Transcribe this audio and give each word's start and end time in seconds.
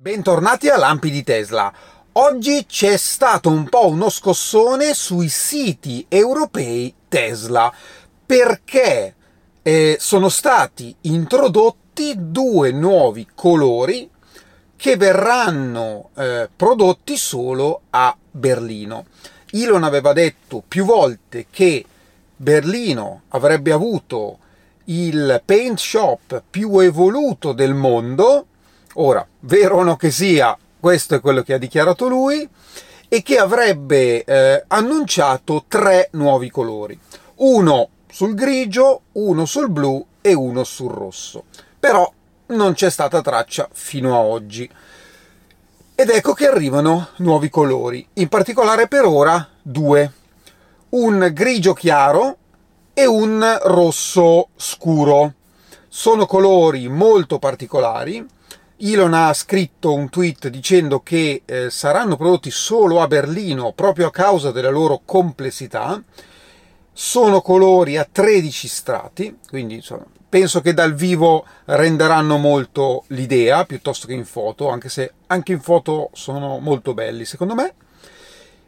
Bentornati 0.00 0.68
a 0.68 0.78
Lampi 0.78 1.10
di 1.10 1.24
Tesla. 1.24 1.72
Oggi 2.12 2.66
c'è 2.66 2.96
stato 2.96 3.48
un 3.48 3.68
po' 3.68 3.88
uno 3.88 4.10
scossone 4.10 4.94
sui 4.94 5.28
siti 5.28 6.06
europei 6.08 6.94
Tesla 7.08 7.74
perché 8.24 9.16
eh, 9.60 9.96
sono 9.98 10.28
stati 10.28 10.94
introdotti 11.00 12.14
due 12.16 12.70
nuovi 12.70 13.26
colori 13.34 14.08
che 14.76 14.96
verranno 14.96 16.10
eh, 16.14 16.48
prodotti 16.54 17.16
solo 17.16 17.80
a 17.90 18.16
Berlino. 18.30 19.06
Elon 19.50 19.82
aveva 19.82 20.12
detto 20.12 20.62
più 20.68 20.84
volte 20.84 21.46
che 21.50 21.84
Berlino 22.36 23.22
avrebbe 23.30 23.72
avuto 23.72 24.38
il 24.84 25.42
paint 25.44 25.78
shop 25.80 26.44
più 26.48 26.78
evoluto 26.78 27.52
del 27.52 27.74
mondo 27.74 28.46
Ora, 29.00 29.24
vero 29.40 29.76
o 29.76 29.82
no 29.84 29.94
che 29.94 30.10
sia, 30.10 30.58
questo 30.80 31.14
è 31.14 31.20
quello 31.20 31.42
che 31.42 31.54
ha 31.54 31.58
dichiarato 31.58 32.08
lui 32.08 32.48
e 33.08 33.22
che 33.22 33.38
avrebbe 33.38 34.24
eh, 34.24 34.64
annunciato 34.66 35.66
tre 35.68 36.08
nuovi 36.12 36.50
colori. 36.50 36.98
Uno 37.36 37.90
sul 38.10 38.34
grigio, 38.34 39.02
uno 39.12 39.44
sul 39.44 39.70
blu 39.70 40.04
e 40.20 40.34
uno 40.34 40.64
sul 40.64 40.90
rosso. 40.90 41.44
Però 41.78 42.12
non 42.46 42.72
c'è 42.72 42.90
stata 42.90 43.22
traccia 43.22 43.68
fino 43.70 44.16
a 44.16 44.18
oggi. 44.18 44.68
Ed 45.94 46.10
ecco 46.10 46.32
che 46.32 46.48
arrivano 46.48 47.10
nuovi 47.18 47.48
colori, 47.48 48.04
in 48.14 48.26
particolare 48.26 48.88
per 48.88 49.04
ora 49.04 49.48
due. 49.62 50.12
Un 50.88 51.30
grigio 51.32 51.72
chiaro 51.72 52.36
e 52.94 53.06
un 53.06 53.60
rosso 53.62 54.48
scuro. 54.56 55.34
Sono 55.86 56.26
colori 56.26 56.88
molto 56.88 57.38
particolari 57.38 58.36
Elon 58.80 59.12
ha 59.12 59.32
scritto 59.32 59.92
un 59.92 60.08
tweet 60.08 60.48
dicendo 60.48 61.00
che 61.00 61.42
eh, 61.44 61.68
saranno 61.68 62.16
prodotti 62.16 62.52
solo 62.52 63.00
a 63.00 63.08
Berlino 63.08 63.72
proprio 63.72 64.06
a 64.06 64.12
causa 64.12 64.52
della 64.52 64.70
loro 64.70 65.00
complessità. 65.04 66.00
Sono 66.92 67.40
colori 67.40 67.96
a 67.96 68.08
13 68.10 68.68
strati, 68.68 69.38
quindi 69.48 69.74
insomma, 69.74 70.04
penso 70.28 70.60
che 70.60 70.74
dal 70.74 70.94
vivo 70.94 71.44
renderanno 71.64 72.36
molto 72.36 73.02
l'idea 73.08 73.64
piuttosto 73.64 74.06
che 74.06 74.12
in 74.12 74.24
foto, 74.24 74.68
anche 74.68 74.88
se 74.88 75.12
anche 75.26 75.52
in 75.52 75.60
foto 75.60 76.10
sono 76.12 76.58
molto 76.58 76.94
belli 76.94 77.24
secondo 77.24 77.56
me. 77.56 77.74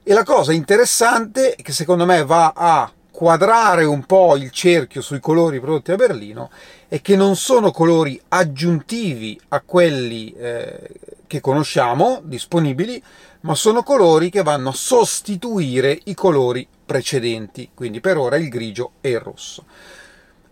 E 0.02 0.12
la 0.12 0.24
cosa 0.24 0.52
interessante 0.52 1.54
che 1.62 1.72
secondo 1.72 2.04
me 2.04 2.24
va 2.24 2.52
a 2.56 2.90
quadrare 3.20 3.84
un 3.84 4.06
po' 4.06 4.34
il 4.36 4.50
cerchio 4.50 5.02
sui 5.02 5.20
colori 5.20 5.60
prodotti 5.60 5.92
a 5.92 5.96
Berlino 5.96 6.48
è 6.88 7.02
che 7.02 7.16
non 7.16 7.36
sono 7.36 7.70
colori 7.70 8.18
aggiuntivi 8.28 9.38
a 9.48 9.60
quelli 9.60 10.32
eh, 10.32 10.88
che 11.26 11.40
conosciamo 11.42 12.22
disponibili, 12.24 13.02
ma 13.42 13.54
sono 13.54 13.82
colori 13.82 14.30
che 14.30 14.42
vanno 14.42 14.70
a 14.70 14.74
sostituire 14.74 16.00
i 16.04 16.14
colori 16.14 16.66
precedenti, 16.86 17.72
quindi 17.74 18.00
per 18.00 18.16
ora 18.16 18.36
il 18.36 18.48
grigio 18.48 18.92
e 19.02 19.10
il 19.10 19.20
rosso. 19.20 19.66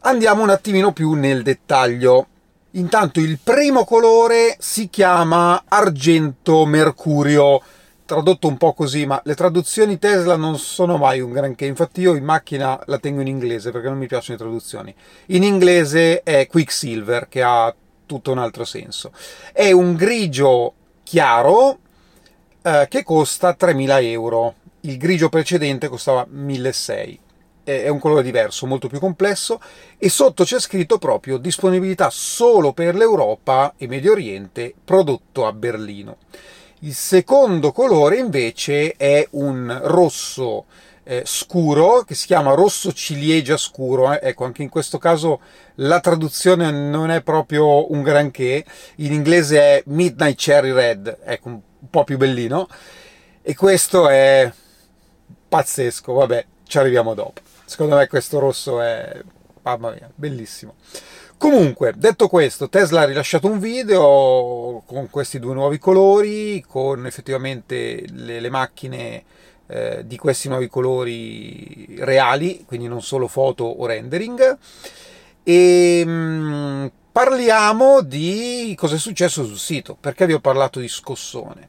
Andiamo 0.01 0.43
un 0.43 0.51
attimino 0.51 0.93
più 0.93 1.15
nel 1.15 1.43
dettaglio. 1.43 2.27
Intanto 2.73 3.19
il 3.21 3.39
primo 3.43 3.87
colore 3.87 4.57
si 4.59 4.91
chiama 4.91 5.65
argento 5.67 6.67
mercurio 6.67 7.63
tradotto 8.09 8.49
un 8.49 8.57
po' 8.57 8.73
così, 8.73 9.05
ma 9.05 9.21
le 9.23 9.35
traduzioni 9.35 9.99
Tesla 9.99 10.35
non 10.35 10.59
sono 10.59 10.97
mai 10.97 11.21
un 11.21 11.31
granché. 11.31 11.67
Infatti, 11.67 12.01
io 12.01 12.15
in 12.15 12.25
macchina 12.25 12.81
la 12.87 12.99
tengo 12.99 13.21
in 13.21 13.27
inglese 13.27 13.71
perché 13.71 13.89
non 13.89 13.99
mi 13.99 14.07
piacciono 14.07 14.39
le 14.39 14.45
traduzioni. 14.45 14.95
In 15.27 15.43
inglese 15.43 16.23
è 16.23 16.47
Quicksilver, 16.47 17.29
che 17.29 17.43
ha 17.43 17.75
tutto 18.07 18.33
un 18.33 18.39
altro 18.39 18.65
senso. 18.65 19.13
È 19.53 19.71
un 19.71 19.95
grigio 19.95 20.73
chiaro 21.03 21.81
eh, 22.63 22.87
che 22.89 23.03
costa 23.03 23.55
3.000 23.59 24.03
euro. 24.05 24.55
Il 24.81 24.97
grigio 24.97 25.29
precedente 25.29 25.89
costava 25.89 26.27
1.600 26.27 27.19
è 27.69 27.89
un 27.89 27.99
colore 27.99 28.23
diverso, 28.23 28.65
molto 28.65 28.89
più 28.89 28.99
complesso, 28.99 29.61
e 29.99 30.09
sotto 30.09 30.45
c'è 30.45 30.59
scritto 30.59 30.97
proprio 30.97 31.37
disponibilità 31.37 32.09
solo 32.09 32.73
per 32.73 32.95
l'Europa 32.95 33.75
e 33.77 33.87
Medio 33.87 34.13
Oriente, 34.13 34.73
prodotto 34.83 35.47
a 35.47 35.53
Berlino. 35.53 36.17
Il 36.81 36.95
secondo 36.95 37.73
colore 37.73 38.19
invece 38.19 38.93
è 38.93 39.27
un 39.33 39.81
rosso 39.83 40.67
eh, 41.03 41.23
scuro 41.25 42.03
che 42.03 42.15
si 42.15 42.27
chiama 42.27 42.53
rosso 42.53 42.93
ciliegia 42.93 43.57
scuro. 43.57 44.13
Eh. 44.13 44.21
Ecco, 44.23 44.45
anche 44.45 44.63
in 44.63 44.69
questo 44.69 44.99
caso 44.99 45.41
la 45.77 45.99
traduzione 46.01 46.71
non 46.71 47.11
è 47.11 47.23
proprio 47.23 47.91
un 47.91 48.03
granché. 48.03 48.65
In 48.97 49.13
inglese 49.13 49.61
è 49.61 49.83
Midnight 49.87 50.39
Cherry 50.39 50.71
Red, 50.71 51.19
ecco, 51.25 51.49
un 51.49 51.61
po' 51.91 52.05
più 52.05 52.17
bellino. 52.17 52.69
E 53.43 53.57
questo 53.57 54.09
è 54.09 54.53
pazzesco, 55.49 56.13
vabbè, 56.13 56.47
ci 56.65 56.79
arriviamo 56.79 57.15
dopo. 57.15 57.41
Secondo 57.65 57.97
me 57.97 58.07
questo 58.07 58.39
rosso 58.39 58.81
è, 58.81 59.21
mamma 59.63 59.91
mia, 59.91 60.09
bellissimo. 60.15 60.75
Comunque, 61.39 61.95
detto 61.97 62.27
questo, 62.27 62.69
Tesla 62.69 63.03
ha 63.03 63.05
rilasciato 63.05 63.47
un 63.47 63.61
video 63.61 64.83
con 64.85 65.09
questi 65.09 65.39
due 65.39 65.55
nuovi 65.55 65.79
colori, 65.79 66.65
con 66.67 67.07
effettivamente 67.07 68.05
le, 68.13 68.41
le 68.41 68.51
macchine 68.51 69.23
eh, 69.69 70.03
di 70.05 70.17
questi 70.17 70.49
nuovi 70.49 70.69
colori 70.69 71.95
reali, 72.01 72.65
quindi 72.67 72.89
non 72.89 73.03
solo 73.03 73.29
foto 73.29 73.63
o 73.63 73.87
rendering. 73.87 74.59
E 75.45 76.05
mh, 76.05 76.11
mm, 76.11 76.87
parliamo 77.13 78.01
di 78.01 78.75
cosa 78.77 78.97
è 78.97 78.99
successo 78.99 79.45
sul 79.45 79.59
sito. 79.59 79.97
Perché 79.99 80.27
vi 80.27 80.33
ho 80.33 80.41
parlato 80.41 80.81
di 80.81 80.89
scossone? 80.89 81.69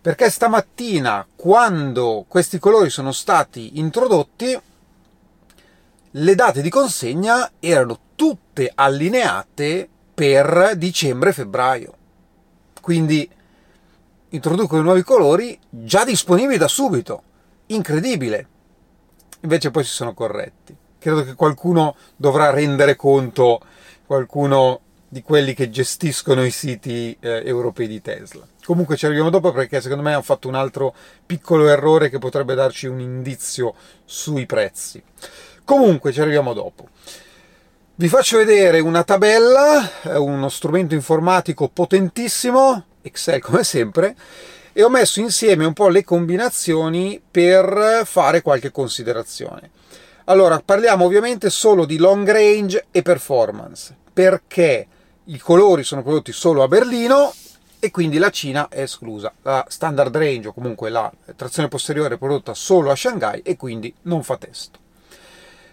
Perché 0.00 0.28
stamattina, 0.28 1.24
quando 1.36 2.24
questi 2.26 2.58
colori 2.58 2.90
sono 2.90 3.12
stati 3.12 3.78
introdotti, 3.78 4.60
le 6.10 6.34
date 6.34 6.62
di 6.62 6.68
consegna 6.68 7.52
erano 7.60 7.98
tutte 8.14 8.70
allineate 8.74 9.88
per 10.14 10.74
dicembre-febbraio. 10.76 11.94
Quindi 12.80 13.28
introducono 14.30 14.80
i 14.80 14.84
nuovi 14.84 15.02
colori 15.02 15.58
già 15.68 16.04
disponibili 16.04 16.58
da 16.58 16.68
subito. 16.68 17.22
Incredibile. 17.66 18.48
Invece 19.40 19.70
poi 19.70 19.84
si 19.84 19.90
sono 19.90 20.14
corretti. 20.14 20.76
Credo 20.98 21.24
che 21.24 21.34
qualcuno 21.34 21.96
dovrà 22.16 22.50
rendere 22.50 22.96
conto, 22.96 23.60
qualcuno 24.06 24.80
di 25.08 25.22
quelli 25.22 25.54
che 25.54 25.70
gestiscono 25.70 26.44
i 26.44 26.50
siti 26.50 27.16
eh, 27.20 27.42
europei 27.44 27.86
di 27.86 28.00
Tesla. 28.00 28.46
Comunque 28.64 28.96
ci 28.96 29.06
arriviamo 29.06 29.30
dopo 29.30 29.52
perché 29.52 29.80
secondo 29.80 30.02
me 30.02 30.12
hanno 30.12 30.22
fatto 30.22 30.48
un 30.48 30.54
altro 30.54 30.94
piccolo 31.24 31.68
errore 31.68 32.08
che 32.08 32.18
potrebbe 32.18 32.54
darci 32.54 32.86
un 32.86 32.98
indizio 32.98 33.74
sui 34.04 34.46
prezzi. 34.46 35.02
Comunque 35.64 36.12
ci 36.12 36.20
arriviamo 36.20 36.52
dopo. 36.52 36.88
Vi 37.96 38.08
faccio 38.08 38.38
vedere 38.38 38.80
una 38.80 39.04
tabella, 39.04 39.88
uno 40.16 40.48
strumento 40.48 40.94
informatico 40.94 41.68
potentissimo, 41.68 42.86
Excel 43.02 43.40
come 43.40 43.62
sempre, 43.62 44.16
e 44.72 44.82
ho 44.82 44.88
messo 44.88 45.20
insieme 45.20 45.64
un 45.64 45.74
po' 45.74 45.86
le 45.86 46.02
combinazioni 46.02 47.22
per 47.30 48.02
fare 48.04 48.42
qualche 48.42 48.72
considerazione. 48.72 49.70
Allora, 50.24 50.60
parliamo 50.60 51.04
ovviamente 51.04 51.50
solo 51.50 51.84
di 51.84 51.96
long 51.96 52.28
range 52.28 52.86
e 52.90 53.02
performance, 53.02 53.96
perché 54.12 54.88
i 55.26 55.38
colori 55.38 55.84
sono 55.84 56.02
prodotti 56.02 56.32
solo 56.32 56.64
a 56.64 56.68
Berlino 56.68 57.32
e 57.78 57.92
quindi 57.92 58.18
la 58.18 58.30
Cina 58.30 58.66
è 58.68 58.80
esclusa. 58.80 59.32
La 59.42 59.64
standard 59.68 60.16
range 60.16 60.48
o 60.48 60.52
comunque 60.52 60.90
la 60.90 61.12
trazione 61.36 61.68
posteriore 61.68 62.16
è 62.16 62.18
prodotta 62.18 62.54
solo 62.54 62.90
a 62.90 62.96
Shanghai 62.96 63.40
e 63.42 63.56
quindi 63.56 63.94
non 64.02 64.24
fa 64.24 64.36
testo. 64.36 64.80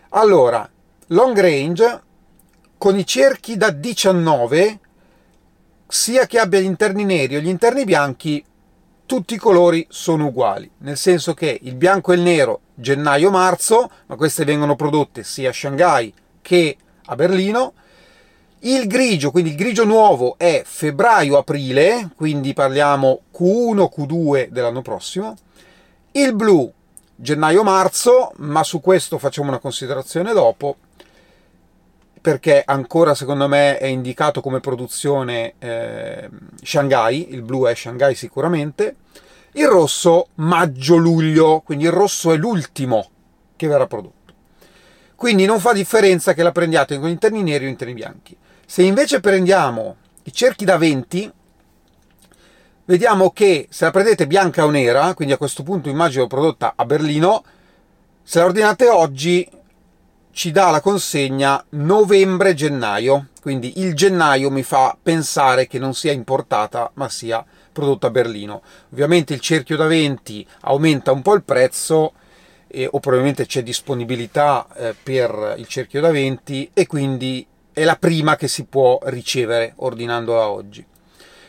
Allora, 0.09 0.69
long 1.07 1.39
range 1.39 2.09
con 2.81 2.97
i 2.97 3.05
cerchi 3.05 3.57
da 3.57 3.69
19, 3.69 4.79
sia 5.87 6.25
che 6.25 6.39
abbia 6.39 6.59
gli 6.59 6.65
interni 6.65 7.03
neri 7.03 7.35
o 7.35 7.39
gli 7.39 7.47
interni 7.47 7.83
bianchi, 7.83 8.43
tutti 9.05 9.35
i 9.35 9.37
colori 9.37 9.85
sono 9.87 10.25
uguali, 10.25 10.67
nel 10.79 10.97
senso 10.97 11.35
che 11.35 11.59
il 11.61 11.75
bianco 11.75 12.11
e 12.11 12.15
il 12.15 12.21
nero 12.21 12.61
gennaio-marzo, 12.73 13.91
ma 14.07 14.15
queste 14.15 14.45
vengono 14.45 14.75
prodotte 14.75 15.21
sia 15.21 15.51
a 15.51 15.53
Shanghai 15.53 16.11
che 16.41 16.75
a 17.05 17.15
Berlino, 17.15 17.73
il 18.61 18.87
grigio, 18.87 19.29
quindi 19.29 19.51
il 19.51 19.57
grigio 19.57 19.85
nuovo 19.85 20.33
è 20.39 20.63
febbraio-aprile, 20.65 22.09
quindi 22.15 22.53
parliamo 22.53 23.25
Q1, 23.31 23.89
Q2 23.95 24.47
dell'anno 24.47 24.81
prossimo, 24.81 25.35
il 26.13 26.33
blu 26.33 26.73
gennaio-marzo, 27.15 28.31
ma 28.37 28.63
su 28.63 28.81
questo 28.81 29.19
facciamo 29.19 29.49
una 29.49 29.59
considerazione 29.59 30.33
dopo, 30.33 30.77
perché 32.21 32.61
ancora 32.63 33.15
secondo 33.15 33.47
me 33.47 33.79
è 33.79 33.87
indicato 33.87 34.41
come 34.41 34.59
produzione 34.59 35.55
eh, 35.57 36.29
Shanghai, 36.61 37.33
il 37.33 37.41
blu 37.41 37.65
è 37.65 37.73
Shanghai 37.73 38.13
sicuramente, 38.13 38.95
il 39.53 39.67
rosso 39.67 40.27
maggio-luglio, 40.35 41.61
quindi 41.65 41.85
il 41.85 41.91
rosso 41.91 42.31
è 42.31 42.37
l'ultimo 42.37 43.09
che 43.55 43.67
verrà 43.67 43.87
prodotto. 43.87 44.33
Quindi 45.15 45.45
non 45.45 45.59
fa 45.59 45.73
differenza 45.73 46.33
che 46.33 46.43
la 46.43 46.51
prendiate 46.51 46.99
con 46.99 47.09
interni 47.09 47.41
neri 47.41 47.65
o 47.65 47.69
interni 47.69 47.93
bianchi. 47.93 48.37
Se 48.65 48.83
invece 48.83 49.19
prendiamo 49.19 49.97
i 50.23 50.33
cerchi 50.33 50.63
da 50.63 50.77
20, 50.77 51.31
vediamo 52.85 53.31
che 53.31 53.67
se 53.69 53.85
la 53.85 53.91
prendete 53.91 54.27
bianca 54.27 54.63
o 54.63 54.69
nera, 54.69 55.13
quindi 55.15 55.33
a 55.33 55.37
questo 55.37 55.63
punto 55.63 55.89
immagino 55.89 56.27
prodotta 56.27 56.73
a 56.75 56.85
Berlino, 56.85 57.43
se 58.23 58.39
la 58.39 58.45
ordinate 58.45 58.87
oggi 58.87 59.47
ci 60.31 60.51
dà 60.51 60.69
la 60.69 60.81
consegna 60.81 61.63
novembre-gennaio, 61.69 63.27
quindi 63.41 63.79
il 63.79 63.93
gennaio 63.93 64.49
mi 64.49 64.63
fa 64.63 64.97
pensare 65.01 65.67
che 65.67 65.77
non 65.77 65.93
sia 65.93 66.11
importata 66.11 66.89
ma 66.95 67.09
sia 67.09 67.45
prodotta 67.71 68.07
a 68.07 68.11
Berlino. 68.11 68.61
Ovviamente 68.91 69.33
il 69.33 69.39
cerchio 69.39 69.75
da 69.75 69.87
20 69.87 70.45
aumenta 70.61 71.11
un 71.11 71.21
po' 71.21 71.33
il 71.35 71.43
prezzo 71.43 72.13
eh, 72.67 72.87
o 72.89 72.99
probabilmente 72.99 73.45
c'è 73.45 73.63
disponibilità 73.63 74.67
eh, 74.75 74.95
per 75.01 75.55
il 75.57 75.67
cerchio 75.67 76.01
da 76.01 76.11
20 76.11 76.71
e 76.73 76.87
quindi 76.87 77.45
è 77.73 77.83
la 77.83 77.95
prima 77.97 78.35
che 78.35 78.47
si 78.47 78.65
può 78.65 78.99
ricevere 79.03 79.73
ordinandola 79.77 80.49
oggi. 80.49 80.85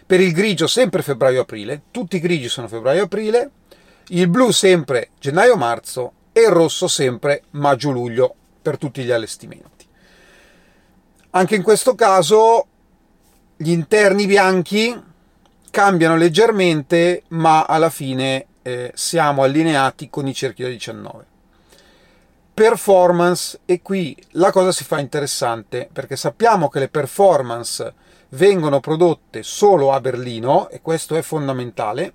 Per 0.04 0.20
il 0.20 0.32
grigio 0.32 0.66
sempre 0.66 1.02
febbraio-aprile, 1.02 1.82
tutti 1.90 2.16
i 2.16 2.20
grigi 2.20 2.48
sono 2.48 2.68
febbraio-aprile, 2.68 3.50
il 4.08 4.28
blu 4.28 4.50
sempre 4.50 5.10
gennaio-marzo 5.18 6.12
e 6.32 6.42
il 6.42 6.48
rosso 6.48 6.88
sempre 6.88 7.44
maggio-luglio 7.50 8.36
per 8.62 8.78
tutti 8.78 9.02
gli 9.02 9.10
allestimenti. 9.10 9.86
Anche 11.30 11.54
in 11.54 11.62
questo 11.62 11.94
caso 11.94 12.66
gli 13.56 13.70
interni 13.70 14.26
bianchi 14.26 15.10
cambiano 15.70 16.16
leggermente, 16.16 17.22
ma 17.28 17.64
alla 17.64 17.90
fine 17.90 18.46
eh, 18.62 18.92
siamo 18.94 19.42
allineati 19.42 20.10
con 20.10 20.26
i 20.26 20.34
cerchi 20.34 20.62
da 20.62 20.68
19. 20.68 21.26
Performance, 22.54 23.60
e 23.64 23.80
qui 23.80 24.16
la 24.32 24.52
cosa 24.52 24.72
si 24.72 24.84
fa 24.84 25.00
interessante 25.00 25.88
perché 25.90 26.16
sappiamo 26.16 26.68
che 26.68 26.80
le 26.80 26.88
performance 26.88 27.94
vengono 28.30 28.80
prodotte 28.80 29.42
solo 29.42 29.92
a 29.92 30.00
Berlino 30.00 30.68
e 30.68 30.80
questo 30.82 31.16
è 31.16 31.22
fondamentale. 31.22 32.12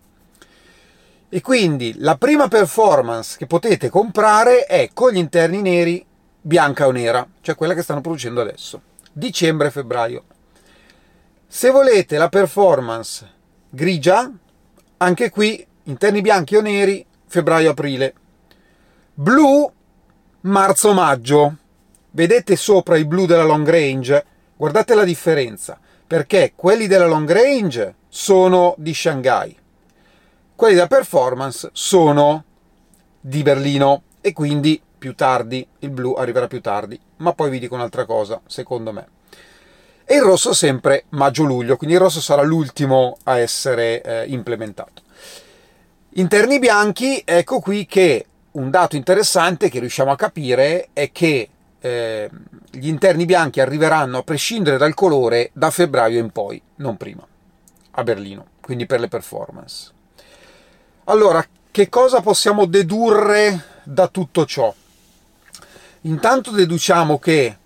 E 1.29 1.41
quindi 1.41 1.95
la 1.97 2.17
prima 2.17 2.47
performance 2.47 3.35
che 3.37 3.47
potete 3.47 3.89
comprare 3.89 4.65
è 4.65 4.89
con 4.93 5.11
gli 5.11 5.17
interni 5.17 5.61
neri 5.61 6.05
bianca 6.47 6.87
o 6.87 6.91
nera, 6.91 7.27
cioè 7.41 7.55
quella 7.55 7.73
che 7.73 7.81
stanno 7.81 7.99
producendo 7.99 8.39
adesso, 8.39 8.81
dicembre-febbraio. 9.11 10.23
Se 11.45 11.69
volete 11.71 12.17
la 12.17 12.29
performance 12.29 13.29
grigia, 13.69 14.31
anche 14.95 15.29
qui 15.29 15.65
interni 15.83 16.21
bianchi 16.21 16.55
o 16.55 16.61
neri, 16.61 17.05
febbraio-aprile. 17.25 18.13
Blu, 19.13 19.69
marzo-maggio. 20.41 21.57
Vedete 22.11 22.55
sopra 22.55 22.95
i 22.95 23.03
blu 23.03 23.25
della 23.25 23.43
long 23.43 23.69
range? 23.69 24.25
Guardate 24.55 24.95
la 24.95 25.03
differenza, 25.03 25.77
perché 26.07 26.53
quelli 26.55 26.87
della 26.87 27.07
long 27.07 27.29
range 27.29 27.95
sono 28.07 28.73
di 28.77 28.93
Shanghai, 28.93 29.55
quelli 30.55 30.75
da 30.75 30.87
performance 30.87 31.69
sono 31.73 32.43
di 33.19 33.43
Berlino 33.43 34.03
e 34.21 34.31
quindi 34.31 34.81
più 34.97 35.15
tardi, 35.15 35.67
il 35.79 35.89
blu 35.89 36.13
arriverà 36.13 36.47
più 36.47 36.61
tardi, 36.61 36.99
ma 37.17 37.33
poi 37.33 37.49
vi 37.49 37.59
dico 37.59 37.75
un'altra 37.75 38.05
cosa, 38.05 38.41
secondo 38.45 38.91
me. 38.91 39.07
E 40.05 40.15
il 40.15 40.21
rosso 40.21 40.53
sempre 40.53 41.05
maggio-luglio, 41.09 41.75
quindi 41.75 41.95
il 41.95 42.01
rosso 42.01 42.21
sarà 42.21 42.41
l'ultimo 42.41 43.17
a 43.23 43.37
essere 43.39 44.01
eh, 44.01 44.25
implementato. 44.27 45.01
Interni 46.11 46.59
bianchi, 46.59 47.21
ecco 47.25 47.59
qui 47.59 47.85
che 47.85 48.25
un 48.51 48.69
dato 48.69 48.95
interessante 48.95 49.69
che 49.69 49.79
riusciamo 49.79 50.11
a 50.11 50.15
capire 50.15 50.89
è 50.93 51.11
che 51.11 51.49
eh, 51.79 52.29
gli 52.71 52.87
interni 52.87 53.25
bianchi 53.25 53.59
arriveranno 53.59 54.19
a 54.19 54.23
prescindere 54.23 54.77
dal 54.77 54.93
colore 54.93 55.51
da 55.53 55.69
febbraio 55.69 56.19
in 56.19 56.31
poi, 56.31 56.61
non 56.77 56.97
prima, 56.97 57.25
a 57.91 58.03
Berlino, 58.03 58.45
quindi 58.61 58.85
per 58.85 58.99
le 58.99 59.07
performance. 59.09 59.91
Allora, 61.03 61.45
che 61.69 61.89
cosa 61.89 62.21
possiamo 62.21 62.65
dedurre 62.65 63.81
da 63.83 64.07
tutto 64.07 64.45
ciò? 64.45 64.73
Intanto 66.07 66.51
deduciamo 66.51 67.19
che 67.19 67.57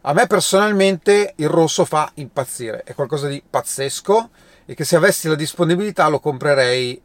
a 0.00 0.12
me 0.14 0.26
personalmente 0.26 1.34
il 1.36 1.50
rosso 1.50 1.84
fa 1.84 2.10
impazzire, 2.14 2.82
è 2.82 2.94
qualcosa 2.94 3.28
di 3.28 3.42
pazzesco 3.48 4.30
e 4.64 4.74
che 4.74 4.84
se 4.84 4.96
avessi 4.96 5.28
la 5.28 5.34
disponibilità 5.34 6.08
lo 6.08 6.18
comprerei 6.18 7.00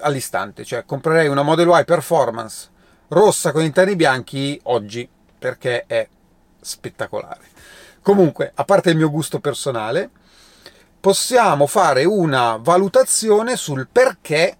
all'istante, 0.00 0.64
cioè 0.64 0.84
comprerei 0.84 1.28
una 1.28 1.42
Model 1.42 1.68
Y 1.68 1.84
Performance 1.84 2.70
rossa 3.08 3.52
con 3.52 3.62
interni 3.62 3.94
bianchi 3.94 4.58
oggi 4.64 5.08
perché 5.38 5.84
è 5.86 6.08
spettacolare. 6.60 7.50
Comunque, 8.00 8.50
a 8.52 8.64
parte 8.64 8.90
il 8.90 8.96
mio 8.96 9.10
gusto 9.10 9.38
personale, 9.38 10.10
possiamo 10.98 11.68
fare 11.68 12.04
una 12.04 12.56
valutazione 12.60 13.54
sul 13.54 13.86
perché 13.86 14.56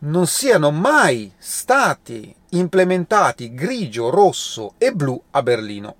non 0.00 0.26
siano 0.26 0.70
mai 0.70 1.30
stati 1.36 2.34
implementati 2.50 3.52
grigio, 3.52 4.10
rosso 4.10 4.74
e 4.78 4.92
blu 4.92 5.20
a 5.32 5.42
Berlino. 5.42 5.94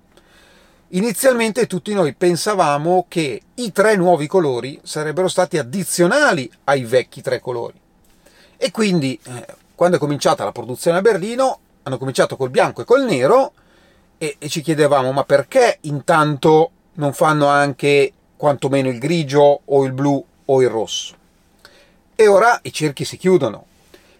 Inizialmente 0.89 1.67
tutti 1.67 1.93
noi 1.93 2.15
pensavamo 2.15 3.05
che 3.07 3.41
i 3.55 3.71
tre 3.71 3.95
nuovi 3.95 4.25
colori 4.25 4.79
sarebbero 4.83 5.27
stati 5.27 5.59
addizionali 5.59 6.49
ai 6.63 6.83
vecchi 6.83 7.21
tre 7.21 7.39
colori. 7.39 7.79
E 8.57 8.71
quindi, 8.71 9.19
eh, 9.23 9.45
quando 9.75 9.97
è 9.97 9.99
cominciata 9.99 10.43
la 10.43 10.51
produzione 10.51 10.97
a 10.97 11.01
Berlino, 11.01 11.59
hanno 11.83 11.97
cominciato 11.97 12.35
col 12.35 12.49
bianco 12.49 12.81
e 12.81 12.85
col 12.85 13.05
nero 13.05 13.53
e, 14.17 14.35
e 14.39 14.49
ci 14.49 14.61
chiedevamo 14.61 15.11
ma 15.11 15.23
perché 15.23 15.77
intanto 15.81 16.71
non 16.93 17.13
fanno 17.13 17.47
anche 17.47 18.11
quantomeno 18.35 18.89
il 18.89 18.99
grigio 18.99 19.61
o 19.63 19.85
il 19.85 19.93
blu 19.93 20.23
o 20.45 20.61
il 20.61 20.69
rosso? 20.69 21.15
E 22.15 22.27
ora 22.27 22.59
i 22.63 22.73
cerchi 22.73 23.05
si 23.05 23.17
chiudono. 23.17 23.65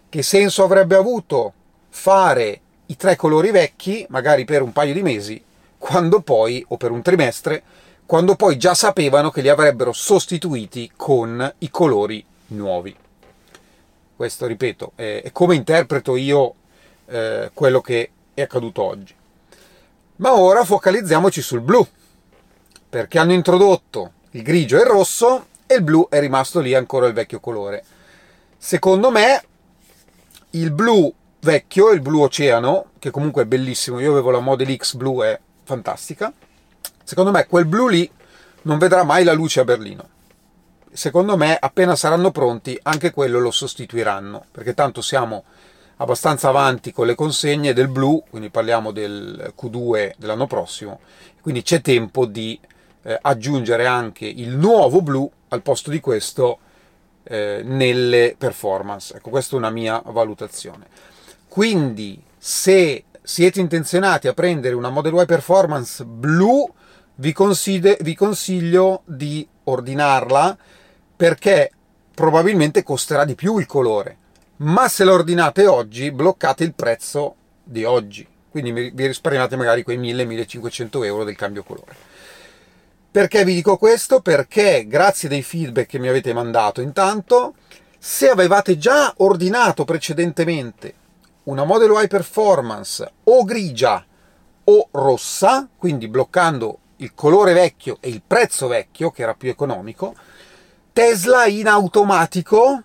Che 0.08 0.22
senso 0.24 0.64
avrebbe 0.64 0.96
avuto 0.96 1.54
fare 1.90 2.62
i 2.88 2.96
tre 2.96 3.16
colori 3.16 3.52
vecchi, 3.52 4.06
magari 4.10 4.46
per 4.46 4.62
un 4.62 4.72
paio 4.72 4.94
di 4.94 5.02
mesi, 5.02 5.44
quando 5.78 6.22
poi, 6.22 6.64
o 6.70 6.78
per 6.78 6.92
un 6.92 7.02
trimestre, 7.02 7.64
quando 8.06 8.36
poi 8.36 8.58
già 8.58 8.74
sapevano 8.74 9.30
che 9.30 9.42
li 9.42 9.50
avrebbero 9.50 9.94
sostituiti 9.94 10.92
con 10.96 11.54
i 11.60 11.70
colori 11.70 12.26
nuovi. 12.48 12.96
Questo, 14.16 14.48
ripeto, 14.48 14.94
è, 14.96 15.30
come 15.32 15.56
interpreto 15.56 16.16
io 16.16 16.56
eh, 17.06 17.52
quello 17.54 17.82
che 17.82 18.12
è 18.34 18.42
accaduto 18.42 18.82
oggi. 18.82 19.16
Ma 20.18 20.34
ora 20.34 20.66
focalizziamoci 20.66 21.42
sul 21.42 21.62
blu, 21.62 21.86
perché 22.90 23.20
hanno 23.20 23.34
introdotto 23.34 24.14
il 24.32 24.42
grigio 24.42 24.78
e 24.78 24.82
il 24.82 24.88
rosso 24.88 25.46
e 25.66 25.76
il 25.76 25.84
blu 25.84 26.08
è 26.10 26.20
rimasto 26.20 26.60
lì 26.60 26.74
ancora 26.74 27.08
il 27.08 27.14
vecchio 27.14 27.40
colore. 27.40 27.84
Secondo 28.58 29.12
me 29.12 29.44
il 30.52 30.72
blu 30.72 31.14
vecchio, 31.42 31.92
il 31.92 32.02
blu 32.02 32.22
oceano, 32.22 32.92
che 33.00 33.12
comunque 33.12 33.44
è 33.44 33.46
bellissimo, 33.46 34.00
io 34.00 34.12
avevo 34.12 34.32
la 34.32 34.40
Model 34.40 34.76
X 34.76 34.96
blu, 34.96 35.22
è 35.22 35.40
fantastica, 35.64 36.32
secondo 37.04 37.32
me 37.32 37.46
quel 37.48 37.66
blu 37.66 37.88
lì 37.88 38.10
non 38.64 38.78
vedrà 38.78 39.04
mai 39.04 39.24
la 39.24 39.34
luce 39.34 39.60
a 39.60 39.64
Berlino. 39.64 40.18
Secondo 40.92 41.38
me 41.38 41.56
appena 41.60 41.96
saranno 41.96 42.32
pronti 42.32 42.78
anche 42.82 43.12
quello 43.12 43.40
lo 43.40 43.52
sostituiranno, 43.52 44.46
perché 44.52 44.74
tanto 44.74 45.02
siamo 45.02 45.44
abbastanza 45.98 46.50
avanti 46.50 46.92
con 46.92 47.06
le 47.06 47.16
consegne 47.16 47.74
del 47.74 47.90
blu, 47.90 48.24
quindi 48.30 48.50
parliamo 48.50 48.92
del 48.92 49.54
Q2 49.60 50.14
dell'anno 50.18 50.48
prossimo, 50.48 51.00
quindi 51.42 51.62
c'è 51.62 51.82
tempo 51.82 52.26
di 52.26 52.60
eh, 53.04 53.18
aggiungere 53.22 53.86
anche 53.86 54.26
il 54.26 54.56
nuovo 54.56 55.02
blu 55.02 55.30
al 55.50 55.62
posto 55.62 55.90
di 55.90 56.00
questo 56.00 56.60
eh, 57.24 57.62
nelle 57.64 58.36
performance. 58.38 59.16
Ecco, 59.16 59.30
questa 59.30 59.56
è 59.56 59.58
una 59.60 59.70
mia 59.70 60.02
valutazione. 60.06 60.88
Quindi, 61.60 62.18
se 62.38 63.04
siete 63.22 63.60
intenzionati 63.60 64.30
a 64.30 64.34
prendere 64.34 64.76
una 64.76 64.88
Model 64.88 65.14
Y 65.16 65.26
Performance 65.26 66.06
blu, 66.06 66.66
vi, 67.16 67.34
consiglio, 67.34 67.98
vi 68.00 68.16
consiglio 68.16 69.02
di 69.04 69.46
ordinarla 69.66 70.58
perché 71.18 71.70
probabilmente 72.16 72.82
costerà 72.82 73.26
di 73.26 73.36
più 73.36 73.58
il 73.58 73.66
colore. 73.66 74.16
Ma 74.60 74.88
se 74.88 75.04
la 75.04 75.12
ordinate 75.12 75.68
oggi, 75.68 76.14
bloccate 76.14 76.64
il 76.64 76.74
prezzo 76.74 77.36
di 77.62 77.84
oggi. 77.84 78.26
Quindi 78.50 78.72
vi 78.72 79.08
risparmiate 79.08 79.58
magari 79.58 79.84
quei 79.84 80.00
1000-1500 80.00 81.04
euro 81.04 81.26
del 81.26 81.36
cambio 81.36 81.64
colore. 81.64 81.94
Perché 83.12 83.44
vi 83.44 83.56
dico 83.56 83.76
questo? 83.76 84.22
Perché 84.22 84.88
grazie 84.88 85.28
dei 85.28 85.44
feedback 85.44 85.90
che 85.90 86.00
mi 86.00 86.08
avete 86.08 86.32
mandato 86.32 86.80
intanto, 86.80 87.56
se 87.98 88.30
avevate 88.30 88.78
già 88.78 89.14
ordinato 89.18 89.84
precedentemente 89.84 90.94
una 91.50 91.64
Model 91.64 92.04
Y 92.04 92.08
Performance 92.08 93.12
o 93.24 93.44
grigia 93.44 94.06
o 94.66 94.88
rossa, 94.92 95.68
quindi 95.76 96.08
bloccando 96.08 96.78
il 96.98 97.16
colore 97.16 97.54
vecchio 97.54 97.98
e 98.02 98.10
il 98.10 98.22
prezzo 98.26 98.68
vecchio, 98.68 99.10
che 99.10 99.24
era 99.24 99.34
più 99.34 99.50
economico, 99.50 100.14
Tesla 100.94 101.48
in 101.48 101.68
automatico 101.68 102.84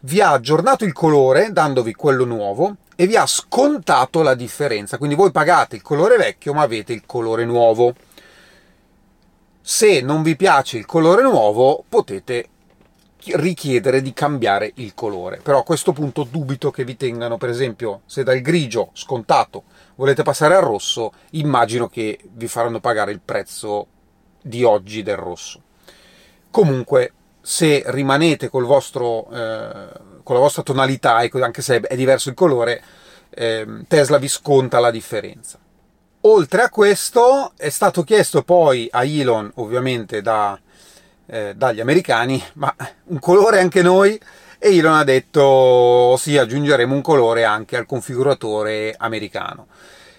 vi 0.00 0.20
ha 0.20 0.32
aggiornato 0.32 0.84
il 0.84 0.92
colore 0.92 1.52
dandovi 1.52 1.94
quello 1.94 2.24
nuovo 2.24 2.76
e 2.96 3.06
vi 3.06 3.14
ha 3.14 3.26
scontato 3.26 4.22
la 4.22 4.34
differenza. 4.34 4.98
Quindi 4.98 5.14
voi 5.14 5.30
pagate 5.30 5.76
il 5.76 5.82
colore 5.82 6.16
vecchio 6.16 6.54
ma 6.54 6.62
avete 6.62 6.92
il 6.92 7.04
colore 7.06 7.44
nuovo. 7.44 7.94
Se 9.60 10.00
non 10.00 10.24
vi 10.24 10.34
piace 10.34 10.76
il 10.76 10.86
colore 10.86 11.22
nuovo 11.22 11.84
potete 11.88 12.48
richiedere 13.34 14.02
di 14.02 14.12
cambiare 14.12 14.72
il 14.76 14.94
colore. 14.94 15.40
Però 15.42 15.58
a 15.58 15.64
questo 15.64 15.92
punto 15.92 16.24
dubito 16.24 16.70
che 16.70 16.84
vi 16.84 16.96
tengano, 16.96 17.38
per 17.38 17.48
esempio, 17.48 18.02
se 18.06 18.22
dal 18.22 18.40
grigio 18.40 18.90
scontato 18.92 19.64
volete 19.96 20.22
passare 20.22 20.56
al 20.56 20.62
rosso, 20.62 21.12
immagino 21.30 21.88
che 21.88 22.18
vi 22.32 22.48
faranno 22.48 22.80
pagare 22.80 23.12
il 23.12 23.20
prezzo 23.24 23.86
di 24.42 24.64
oggi 24.64 25.02
del 25.02 25.16
rosso. 25.16 25.62
Comunque, 26.50 27.12
se 27.40 27.82
rimanete 27.86 28.48
col 28.48 28.64
vostro, 28.64 29.30
eh, 29.30 29.88
con 30.22 30.34
la 30.34 30.40
vostra 30.40 30.62
tonalità, 30.62 31.22
ecco, 31.22 31.42
anche 31.42 31.62
se 31.62 31.80
è 31.80 31.96
diverso 31.96 32.28
il 32.28 32.34
colore, 32.34 32.82
eh, 33.30 33.84
Tesla 33.88 34.18
vi 34.18 34.28
sconta 34.28 34.78
la 34.80 34.90
differenza. 34.90 35.58
Oltre 36.24 36.62
a 36.62 36.70
questo 36.70 37.52
è 37.56 37.68
stato 37.68 38.04
chiesto 38.04 38.42
poi 38.44 38.86
a 38.92 39.04
Elon, 39.04 39.50
ovviamente 39.56 40.22
da, 40.22 40.58
eh, 41.32 41.54
dagli 41.56 41.80
americani, 41.80 42.42
ma 42.54 42.74
un 43.04 43.18
colore 43.18 43.58
anche 43.58 43.80
noi, 43.80 44.20
e 44.58 44.76
Elon 44.76 44.92
ha 44.92 45.02
detto 45.02 46.14
sì, 46.18 46.36
aggiungeremo 46.36 46.94
un 46.94 47.00
colore 47.00 47.44
anche 47.44 47.78
al 47.78 47.86
configuratore 47.86 48.94
americano. 48.98 49.68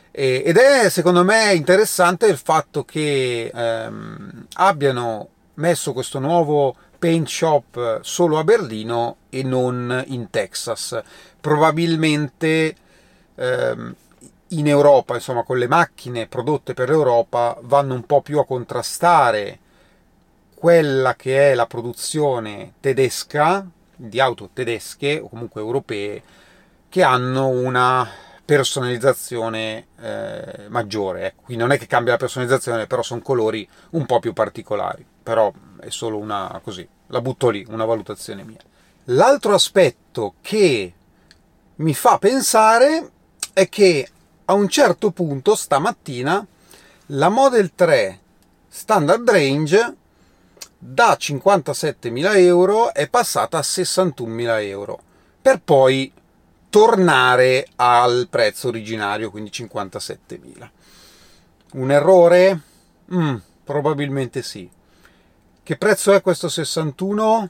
E, 0.10 0.42
ed 0.44 0.58
è 0.58 0.90
secondo 0.90 1.24
me 1.24 1.54
interessante 1.54 2.26
il 2.26 2.38
fatto 2.38 2.84
che 2.84 3.52
ehm, 3.54 4.48
abbiano 4.54 5.28
messo 5.56 5.94
questo 5.94 6.18
nuovo 6.18 6.76
paint 6.98 7.28
shop 7.28 8.00
solo 8.02 8.40
a 8.40 8.44
Berlino 8.44 9.18
e 9.30 9.44
non 9.44 10.04
in 10.08 10.32
Texas. 10.32 11.00
Probabilmente 11.40 12.76
ehm, 13.36 13.96
in 14.48 14.68
Europa, 14.68 15.14
insomma, 15.14 15.44
con 15.44 15.60
le 15.60 15.68
macchine 15.68 16.26
prodotte 16.26 16.74
per 16.74 16.90
l'Europa, 16.90 17.56
vanno 17.62 17.94
un 17.94 18.04
po' 18.06 18.22
più 18.22 18.40
a 18.40 18.46
contrastare 18.46 19.60
quella 20.64 21.18
che 21.18 21.52
è 21.52 21.56
la 21.56 21.66
produzione 21.66 22.76
tedesca, 22.80 23.68
di 23.98 24.22
auto 24.22 24.50
tedesche 24.54 25.20
o 25.20 25.28
comunque 25.28 25.60
europee, 25.60 26.24
che 26.88 27.04
hanno 27.04 27.50
una 27.50 28.10
personalizzazione 28.46 29.88
eh, 30.00 30.70
maggiore. 30.70 31.26
Ecco. 31.26 31.42
Qui 31.42 31.58
non 31.58 31.74
è 31.74 31.78
che 31.78 31.86
cambia 31.86 32.14
la 32.14 32.18
personalizzazione, 32.18 32.88
però 32.88 33.02
sono 33.02 33.20
colori 33.20 33.68
un 33.90 34.06
po' 34.06 34.20
più 34.20 34.32
particolari. 34.32 35.06
Però 35.22 35.52
è 35.82 35.90
solo 35.90 36.18
una 36.18 36.62
così, 36.64 36.88
la 37.08 37.20
butto 37.20 37.50
lì, 37.50 37.66
una 37.68 37.84
valutazione 37.84 38.46
mia. 38.46 38.62
L'altro 39.08 39.54
aspetto 39.54 40.36
che 40.40 40.94
mi 41.76 41.94
fa 41.94 42.18
pensare 42.20 43.12
è 43.52 43.68
che 43.68 44.10
a 44.46 44.54
un 44.54 44.70
certo 44.70 45.12
punto 45.12 45.56
stamattina 45.56 46.48
la 47.08 47.28
Model 47.28 47.74
3 47.76 48.20
Standard 48.70 49.30
Range 49.30 49.96
da 50.86 51.16
57.000 51.18 52.38
euro 52.40 52.94
è 52.94 53.08
passata 53.08 53.58
a 53.58 53.62
61.000 53.62 54.64
euro 54.64 55.00
per 55.42 55.62
poi 55.62 56.12
tornare 56.70 57.68
al 57.78 58.28
prezzo 58.30 58.68
originario, 58.68 59.32
quindi 59.32 59.50
57.000. 59.50 60.70
Un 61.74 61.92
errore? 61.92 62.62
Mm, 63.14 63.36
probabilmente 63.64 64.42
sì. 64.42 64.70
Che 65.64 65.78
prezzo 65.78 66.12
è 66.12 66.22
questo 66.22 66.50
61? 66.50 67.50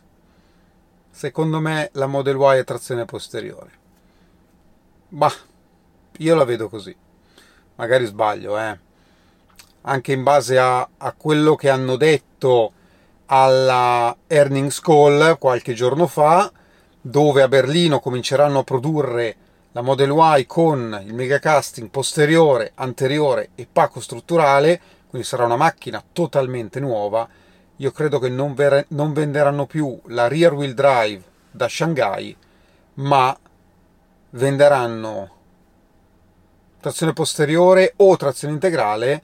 Secondo 1.09 1.59
me 1.59 1.89
la 1.93 2.05
Model 2.05 2.37
Y 2.37 2.59
è 2.59 2.63
trazione 2.63 3.05
posteriore. 3.05 3.71
Bah, 5.09 5.33
io 6.17 6.35
la 6.35 6.43
vedo 6.43 6.69
così. 6.69 6.95
Magari 7.75 8.05
sbaglio, 8.05 8.59
eh. 8.59 8.79
Anche 9.81 10.11
in 10.11 10.21
base 10.21 10.59
a, 10.59 10.87
a 10.97 11.13
quello 11.13 11.55
che 11.55 11.69
hanno 11.69 11.95
detto 11.95 12.73
alla 13.25 14.15
earnings 14.27 14.79
call 14.79 15.37
qualche 15.37 15.73
giorno 15.73 16.07
fa, 16.07 16.51
dove 16.99 17.41
a 17.41 17.47
Berlino 17.47 17.99
cominceranno 17.99 18.59
a 18.59 18.63
produrre 18.63 19.35
la 19.73 19.81
Model 19.81 20.11
Y 20.37 20.45
con 20.45 21.01
il 21.05 21.13
megacasting 21.13 21.89
posteriore, 21.89 22.71
anteriore 22.75 23.49
e 23.55 23.67
pacco 23.71 23.99
strutturale, 23.99 24.79
quindi 25.07 25.27
sarà 25.27 25.45
una 25.45 25.55
macchina 25.55 26.03
totalmente 26.11 26.79
nuova. 26.79 27.27
Io 27.77 27.91
credo 27.91 28.19
che 28.19 28.29
non, 28.29 28.53
ver- 28.53 28.85
non 28.89 29.13
venderanno 29.13 29.65
più 29.65 29.99
la 30.07 30.27
rear 30.27 30.53
wheel 30.53 30.73
drive 30.73 31.23
da 31.49 31.67
Shanghai, 31.67 32.35
ma 32.95 33.35
venderanno 34.31 35.31
trazione 36.79 37.13
posteriore 37.13 37.93
o 37.97 38.15
trazione 38.17 38.53
integrale 38.53 39.23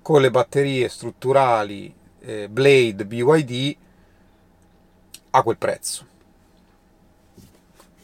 con 0.00 0.20
le 0.20 0.30
batterie 0.30 0.88
strutturali 0.88 1.94
eh, 2.26 2.48
Blade 2.48 3.06
BYD 3.06 3.76
a 5.30 5.42
quel 5.42 5.56
prezzo. 5.56 6.06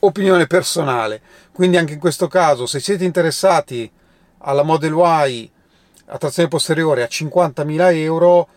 Opinione 0.01 0.47
personale, 0.47 1.21
quindi 1.53 1.77
anche 1.77 1.93
in 1.93 1.99
questo 1.99 2.27
caso 2.29 2.67
se 2.67 2.81
siete 2.81 3.05
interessati 3.05 3.91
alla 4.39 4.63
Model 4.63 4.95
Y 5.29 5.51
a 6.07 6.19
trazione 6.19 6.49
posteriore 6.49 7.03
a 7.03 7.09
50.000 7.09 7.95
euro, 7.97 8.49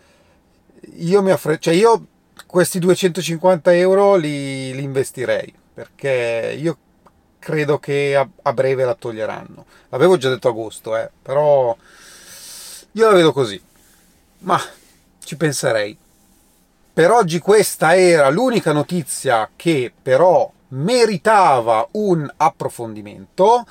io 0.96 1.22
mi 1.22 1.30
affre- 1.30 1.58
cioè 1.58 1.74
io 1.74 2.06
questi 2.46 2.78
250 2.78 3.74
euro 3.74 4.16
li, 4.16 4.74
li 4.74 4.82
investirei 4.82 5.52
perché 5.72 6.56
io 6.58 6.78
credo 7.38 7.78
che 7.78 8.16
a, 8.16 8.28
a, 8.42 8.52
breve 8.52 8.84
la 8.84 8.94
toglieranno. 8.94 9.66
L'avevo 9.90 10.16
già 10.16 10.28
detto 10.28 10.48
agosto, 10.48 10.96
eh, 10.96 11.10
però 11.22 11.76
io 12.92 13.08
la 13.08 13.14
vedo 13.14 13.32
così. 13.32 13.62
Ma 14.38 14.60
ci 15.26 15.36
penserei. 15.36 15.98
Per 16.92 17.10
oggi 17.10 17.40
questa 17.40 17.96
era 17.96 18.30
l'unica 18.30 18.72
notizia 18.72 19.50
che 19.56 19.92
però 20.00 20.50
meritava 20.68 21.86
un 21.92 22.32
approfondimento. 22.36 23.66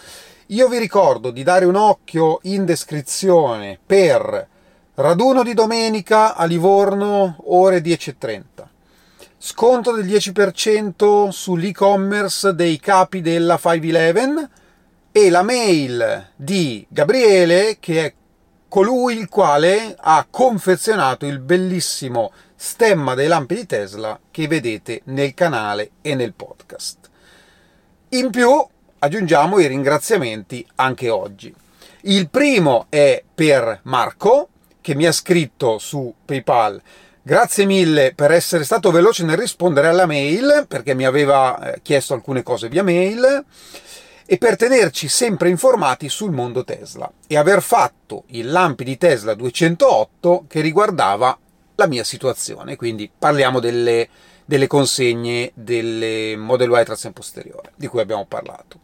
Io 0.47 0.67
vi 0.67 0.77
ricordo 0.77 1.31
di 1.31 1.41
dare 1.41 1.65
un 1.65 1.75
occhio 1.75 2.39
in 2.43 2.65
descrizione 2.65 3.79
per 3.83 4.47
raduno 4.95 5.43
di 5.43 5.53
domenica 5.53 6.35
a 6.35 6.43
Livorno 6.43 7.37
ore 7.45 7.81
10.30 7.81 8.43
sconto 9.37 9.91
del 9.91 10.05
10% 10.05 11.29
sull'e-commerce 11.29 12.55
dei 12.55 12.79
capi 12.79 13.21
della 13.21 13.59
511 13.61 14.47
e 15.11 15.29
la 15.29 15.43
mail 15.43 16.29
di 16.35 16.85
Gabriele 16.89 17.77
che 17.79 18.05
è 18.05 18.13
colui 18.67 19.17
il 19.17 19.29
quale 19.29 19.95
ha 19.97 20.25
confezionato 20.29 21.25
il 21.25 21.39
bellissimo 21.39 22.31
stemma 22.55 23.13
dei 23.13 23.27
lampi 23.27 23.55
di 23.55 23.65
Tesla 23.65 24.19
che 24.31 24.47
vedete 24.47 25.01
nel 25.05 25.33
canale 25.33 25.91
e 26.01 26.15
nel 26.15 26.33
podcast. 26.33 27.09
In 28.09 28.29
più 28.29 28.65
aggiungiamo 28.99 29.59
i 29.59 29.67
ringraziamenti 29.67 30.65
anche 30.75 31.09
oggi. 31.09 31.53
Il 32.01 32.29
primo 32.29 32.87
è 32.89 33.23
per 33.33 33.79
Marco 33.83 34.49
che 34.81 34.95
mi 34.95 35.05
ha 35.05 35.11
scritto 35.11 35.77
su 35.79 36.13
PayPal 36.23 36.81
Grazie 37.27 37.65
mille 37.65 38.13
per 38.13 38.29
essere 38.29 38.63
stato 38.63 38.91
veloce 38.91 39.23
nel 39.23 39.35
rispondere 39.35 39.87
alla 39.87 40.05
mail, 40.05 40.65
perché 40.67 40.93
mi 40.93 41.05
aveva 41.05 41.73
eh, 41.73 41.79
chiesto 41.81 42.13
alcune 42.13 42.43
cose 42.43 42.69
via 42.69 42.83
mail, 42.83 43.43
e 44.25 44.37
per 44.37 44.55
tenerci 44.55 45.07
sempre 45.07 45.49
informati 45.49 46.09
sul 46.09 46.31
mondo 46.31 46.63
Tesla 46.63 47.11
e 47.27 47.37
aver 47.37 47.61
fatto 47.61 48.23
il 48.27 48.49
lampi 48.49 48.83
di 48.83 48.97
Tesla 48.97 49.35
208 49.35 50.45
che 50.47 50.61
riguardava 50.61 51.37
la 51.75 51.87
mia 51.87 52.03
situazione. 52.03 52.75
Quindi 52.75 53.09
parliamo 53.15 53.59
delle, 53.59 54.09
delle 54.45 54.67
consegne 54.67 55.51
delle 55.53 56.35
Model 56.37 56.71
Y 56.71 56.83
trazione 56.83 57.13
posteriore, 57.13 57.71
di 57.75 57.87
cui 57.87 58.01
abbiamo 58.01 58.25
parlato. 58.25 58.79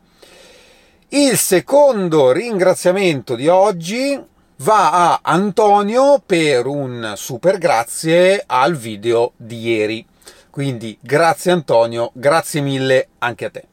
Il 1.09 1.37
secondo 1.37 2.31
ringraziamento 2.31 3.35
di 3.35 3.47
oggi 3.47 4.17
va 4.57 5.11
a 5.11 5.19
Antonio 5.23 6.21
per 6.23 6.67
un 6.67 7.13
super 7.15 7.57
grazie 7.57 8.43
al 8.45 8.75
video 8.75 9.33
di 9.35 9.59
ieri. 9.59 10.05
Quindi 10.49 10.97
grazie 11.01 11.51
Antonio, 11.51 12.11
grazie 12.13 12.61
mille 12.61 13.09
anche 13.19 13.45
a 13.45 13.49
te. 13.49 13.70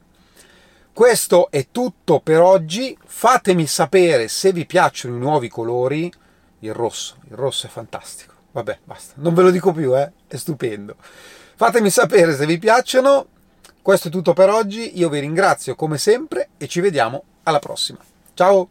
Questo 0.99 1.49
è 1.49 1.67
tutto 1.71 2.19
per 2.19 2.41
oggi. 2.41 2.97
Fatemi 3.05 3.67
sapere 3.67 4.27
se 4.27 4.51
vi 4.51 4.65
piacciono 4.65 5.15
i 5.15 5.19
nuovi 5.19 5.47
colori. 5.47 6.11
Il 6.59 6.73
rosso, 6.73 7.15
il 7.29 7.37
rosso 7.37 7.67
è 7.67 7.69
fantastico. 7.69 8.33
Vabbè, 8.51 8.79
basta, 8.83 9.13
non 9.15 9.33
ve 9.33 9.43
lo 9.43 9.49
dico 9.49 9.71
più, 9.71 9.97
eh? 9.97 10.11
È 10.27 10.35
stupendo. 10.35 10.97
Fatemi 11.55 11.89
sapere 11.89 12.35
se 12.35 12.45
vi 12.45 12.59
piacciono. 12.59 13.27
Questo 13.81 14.09
è 14.09 14.11
tutto 14.11 14.33
per 14.33 14.49
oggi. 14.49 14.99
Io 14.99 15.07
vi 15.07 15.21
ringrazio 15.21 15.73
come 15.73 15.97
sempre 15.97 16.49
e 16.57 16.67
ci 16.67 16.81
vediamo 16.81 17.23
alla 17.43 17.59
prossima. 17.59 17.99
Ciao! 18.33 18.67